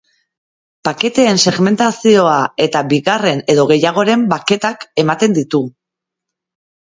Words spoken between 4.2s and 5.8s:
baketak ematen ditu.